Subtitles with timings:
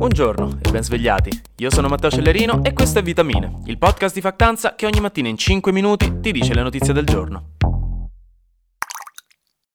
[0.00, 1.30] Buongiorno e ben svegliati.
[1.56, 5.28] Io sono Matteo Cellerino e questo è Vitamine, il podcast di Factanza che ogni mattina
[5.28, 7.50] in 5 minuti ti dice le notizie del giorno.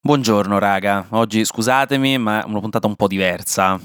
[0.00, 3.78] Buongiorno raga, oggi scusatemi ma è una puntata un po' diversa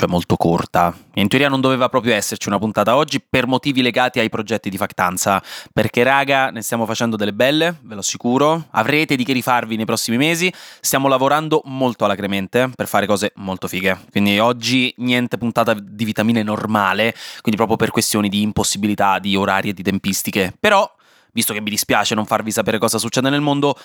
[0.00, 0.96] cioè molto corta.
[1.16, 4.78] In teoria non doveva proprio esserci una puntata oggi per motivi legati ai progetti di
[4.78, 5.42] Factanza,
[5.74, 9.84] perché raga ne stiamo facendo delle belle, ve lo assicuro, avrete di che rifarvi nei
[9.84, 15.74] prossimi mesi, stiamo lavorando molto alacremente per fare cose molto fighe, quindi oggi niente puntata
[15.74, 20.90] di vitamine normale, quindi proprio per questioni di impossibilità di orari e di tempistiche, però,
[21.32, 23.76] visto che mi dispiace non farvi sapere cosa succede nel mondo,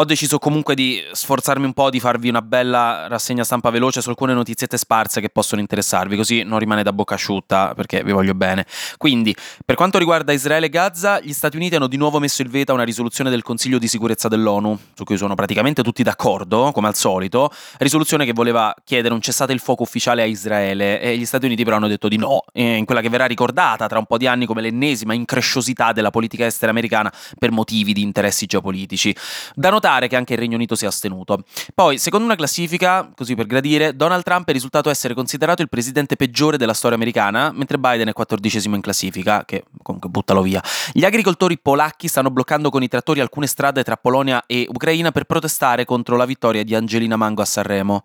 [0.00, 4.10] ho deciso comunque di sforzarmi un po' di farvi una bella rassegna stampa veloce su
[4.10, 8.34] alcune notiziette sparse che possono interessarvi, così non rimane da bocca asciutta perché vi voglio
[8.34, 8.64] bene.
[8.96, 9.34] Quindi,
[9.64, 12.70] per quanto riguarda Israele e Gaza, gli Stati Uniti hanno di nuovo messo il veto
[12.70, 16.86] a una risoluzione del Consiglio di sicurezza dell'ONU, su cui sono praticamente tutti d'accordo, come
[16.86, 21.26] al solito, risoluzione che voleva chiedere un cessate il fuoco ufficiale a Israele e gli
[21.26, 24.16] Stati Uniti però hanno detto di no, in quella che verrà ricordata tra un po'
[24.16, 29.12] di anni come l'ennesima incresciosità della politica estera americana per motivi di interessi geopolitici.
[29.56, 31.42] Da notare notare che anche il Regno Unito si è astenuto.
[31.74, 36.16] Poi, secondo una classifica, così per gradire, Donald Trump è risultato essere considerato il presidente
[36.16, 40.62] peggiore della storia americana, mentre Biden è quattordicesimo in classifica, che comunque buttalo via.
[40.92, 45.24] Gli agricoltori polacchi stanno bloccando con i trattori alcune strade tra Polonia e Ucraina per
[45.24, 48.02] protestare contro la vittoria di Angelina Mango a Sanremo.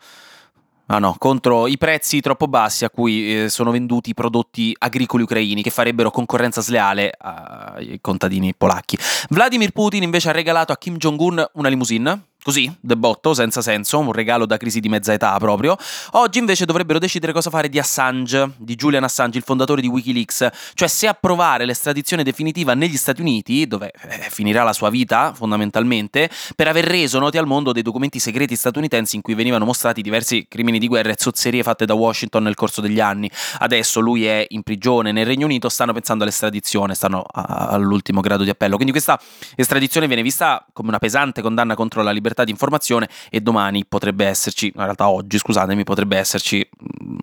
[0.87, 5.23] Ah no, contro i prezzi troppo bassi a cui eh, sono venduti i prodotti agricoli
[5.23, 8.97] ucraini che farebbero concorrenza sleale ai contadini polacchi.
[9.29, 14.11] Vladimir Putin invece ha regalato a Kim Jong-un una limousine Così, debotto, senza senso, un
[14.11, 15.77] regalo da crisi di mezza età proprio.
[16.11, 20.49] Oggi invece dovrebbero decidere cosa fare di Assange, di Julian Assange, il fondatore di Wikileaks,
[20.73, 26.29] cioè se approvare l'estradizione definitiva negli Stati Uniti, dove eh, finirà la sua vita fondamentalmente,
[26.53, 30.45] per aver reso noti al mondo dei documenti segreti statunitensi in cui venivano mostrati diversi
[30.49, 33.31] crimini di guerra e zozzerie fatte da Washington nel corso degli anni.
[33.59, 38.49] Adesso lui è in prigione nel Regno Unito, stanno pensando all'estradizione, stanno all'ultimo grado di
[38.49, 38.75] appello.
[38.75, 39.17] Quindi questa
[39.55, 43.85] estradizione viene vista come una pesante condanna contro la libertà libertà di informazione e domani
[43.85, 46.67] potrebbe esserci, in realtà oggi scusatemi, potrebbe esserci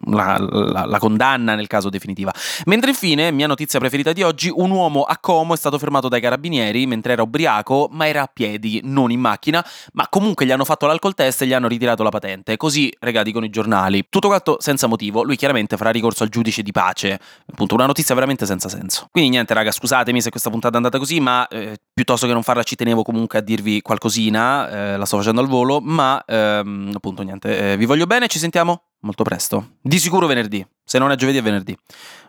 [0.06, 2.32] la, la, la, condanna nel caso definitiva.
[2.66, 6.20] Mentre infine, mia notizia preferita di oggi, un uomo a Como è stato fermato dai
[6.20, 10.64] carabinieri mentre era ubriaco, ma era a piedi, non in macchina, ma comunque gli hanno
[10.64, 12.56] fatto l'alcol test e gli hanno ritirato la patente.
[12.56, 14.06] Così, regati con i giornali.
[14.08, 17.18] Tutto quanto senza motivo, lui chiaramente farà ricorso al giudice di pace.
[17.50, 19.08] Appunto, una notizia veramente senza senso.
[19.10, 22.42] Quindi niente, raga, scusatemi se questa puntata è andata così, ma eh, piuttosto che non
[22.42, 24.68] farla ci tenevo comunque a dirvi qualcosina.
[24.68, 28.38] Eh, la sto facendo al volo, ma ehm, appunto niente, eh, vi voglio bene, ci
[28.38, 29.76] sentiamo molto presto.
[29.80, 31.76] Di sicuro venerdì, se non è giovedì è venerdì.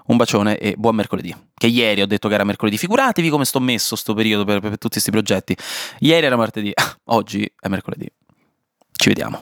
[0.07, 1.35] Un bacione e buon mercoledì.
[1.53, 4.71] Che ieri ho detto che era mercoledì, figuratevi come sto messo sto periodo per, per
[4.71, 5.55] tutti questi progetti.
[5.99, 6.73] Ieri era martedì,
[7.05, 8.09] oggi è mercoledì.
[8.91, 9.39] Ci vediamo.